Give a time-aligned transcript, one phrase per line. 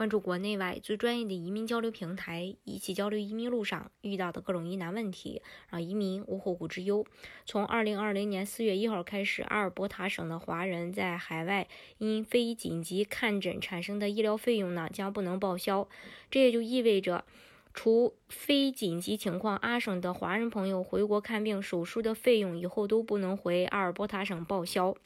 [0.00, 7.04] 关注国内外最专业的移民交流平台，一起交流移民路上遇到的各种疑难问题，让移民无后顾之忧。
[7.44, 11.68] 从二零二零年四月一号开始，阿尔伯塔省的华人在海外
[11.98, 15.86] 因非紧急看诊产生的医疗费用呢，将不能报销。
[16.30, 17.26] 这也就意味着，
[17.74, 24.96] 除非紧急情况，阿省的华人朋友回国看病手术的费用以后都不能回阿尔伯塔省报销。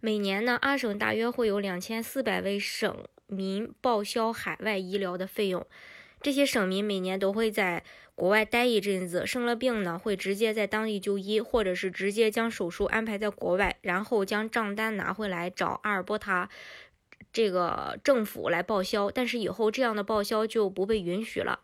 [0.00, 2.92] 每年呢，阿省大约会有两千四百位省
[3.32, 5.66] 民报销海外医疗的费用。
[6.20, 7.82] 这些省民每年都会在
[8.14, 16.48] 国外待一阵子，生了病呢，会直接在当地就医，或者是直接将手术安排在国外，然后将账单拿回来找阿尔伯塔
[17.32, 19.10] 这个政府来报销。
[19.10, 21.60] 但是以后这样的报销就不被允许了。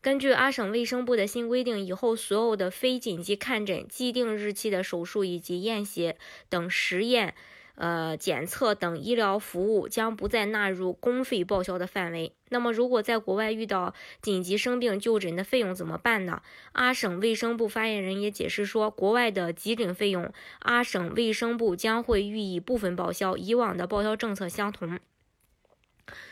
[0.00, 6.16] 根据阿省卫生部的新规定，以后所有的非紧急看诊、既定日期的手术以及验血
[6.48, 7.34] 等实验。
[7.78, 12.32] 呃，检测等医疗服务将不再纳入公费报销的范围。
[12.48, 16.42] 那么，如果在国外遇到紧急生病就诊的费用怎么办呢？
[16.72, 24.98] 阿省卫生部发言人也解释说，国外的急诊费用，阿省卫生部将会予以部分报销，以往的报销政策相同。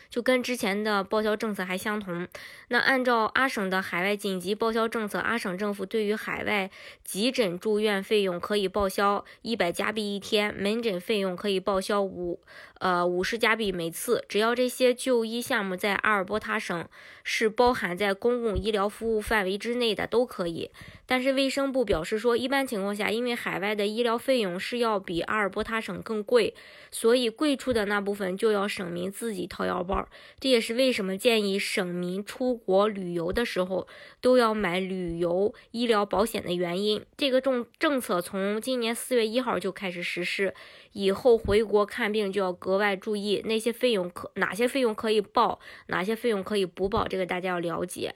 [0.09, 2.27] 就跟之前的报销政策还相同。
[2.69, 6.71] 那按照阿省的海外紧急报销政策，阿省政府对于海外
[7.05, 12.41] 急诊住院费用可以报销一百加币一天，门诊费用可以报销五
[12.79, 16.89] 呃五十加币每次，只要这些就医项目在阿尔伯塔省
[17.23, 20.71] 是包含在公共医疗服务范围之内的都可以。
[21.09, 26.53] 但是卫生部表示说，一般情况下，因为海外的医疗费用是要比阿尔伯塔省更贵，
[26.91, 29.96] 所以贵出的那部分就要省民自己掏腰包。
[30.41, 33.87] 这也是为什么建议省民出国旅游的时候
[34.21, 37.05] 都要买旅游医疗保险的原因。
[37.17, 40.55] 这个政政策从今年四月一号就开始实施，
[40.93, 48.15] 以后回国看病就要格外注意那些费用可哪些费用可以报，哪些费用可以不报，这个大家要了解。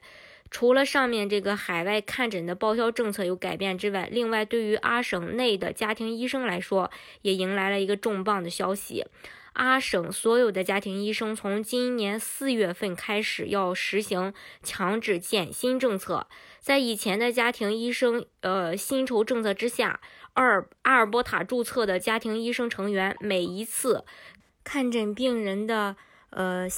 [0.53, 6.91] 除了上面这个海外看诊的报销政策有改变之外，另外对于阿省内的家庭医生来说，
[7.23, 9.05] 也迎来了一个重磅的消息。
[9.55, 16.27] 阿省所有的家庭医生从今年四月份开始要实行强制减薪政策。
[16.61, 20.00] 在以前的家庭医生呃薪酬政策之下，
[20.34, 24.05] 二阿尔伯塔注册的家庭医生成员每一次
[24.62, 25.97] 看诊病人的
[26.31, 26.69] 呃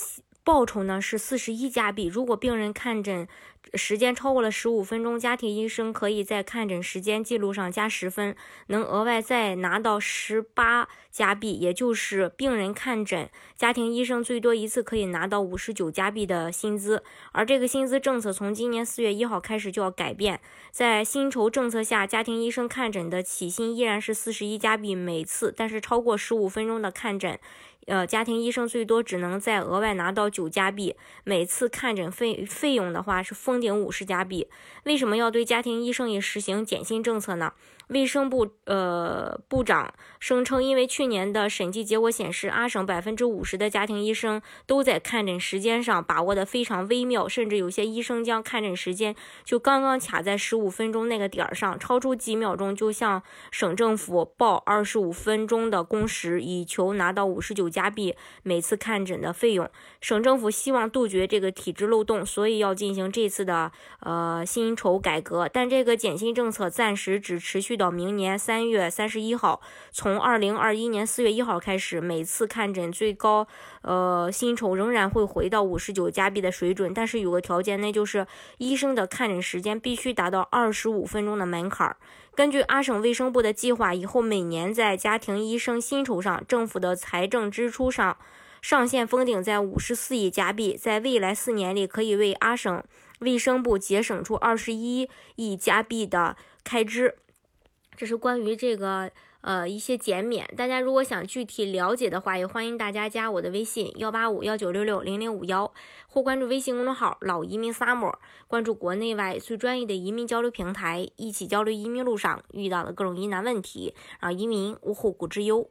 [0.44, 2.06] 报酬呢是四十一加币。
[2.06, 3.28] 如果病人看诊
[3.74, 8.34] 时间超过了十五分钟，家庭医生可以在看诊时间记录上加十分，
[8.66, 17.04] 能额外再拿到十八加币，也就是病人看诊，家庭医生最多一次可以拿到五十九加币的薪资。
[17.30, 20.40] 而这个薪资政策从今年四月一号开始就要改变，
[20.72, 27.38] 在薪酬政策下，家庭医生看诊的起薪依然是四十一加币每次，但是超过十五分钟的看诊，
[27.86, 30.94] 呃，家庭医生最多只能再额外拿到九加币
[31.24, 33.62] 每次看诊费费用的话是封。
[33.62, 34.48] 顶五十加币，
[34.82, 37.52] 为什么要对家庭医生也实行减薪政策呢？
[37.88, 49.14] 卫生部呃部长声称，因为去年的审计结果显示，阿省百分之五十的家庭医生都在看诊时间上把握的非常微妙，甚至有些医生将看诊时间
[49.44, 59.68] 就刚刚卡在十五分钟那个点儿上，超出几秒钟就向省政府报二十五分钟的工时，以求拿到五十九加币每次看诊的费用。
[60.00, 67.72] 省政府希望杜绝这个体制漏洞，所以要进行这次的呃薪酬改革，但这个减薪政策暂时只持续。
[67.72, 73.48] 到明年三月三十一号，从二零二一年四月一号开始，每次看诊最高
[73.80, 78.26] 呃薪酬仍然会回到五十九加币的水准，但是有个条件，那就是
[78.58, 81.96] 医生的看诊时间必须达到二十五分钟的门槛。
[82.34, 88.16] 根据阿省卫生部的计划，以后每年在家庭医生薪酬上，政府的财政支支出上
[88.60, 92.82] 上限封顶在五十四亿加币，在未来四年里可以为阿省
[93.20, 97.14] 卫生部节省出二十一亿加币的开支。
[97.96, 99.12] 这是关于这个
[99.42, 105.72] 呃一些减免，大家如果想具体了解的话，也欢迎大家加我的微信幺八五幺九六六零零五幺，
[106.08, 108.14] 或关注微信公众号“老移民 summer”，
[108.48, 115.68] 关注国内外最专业的移民交流平台，一起交流移民路上遇到的各种疑难问题，让移民无后顾之忧。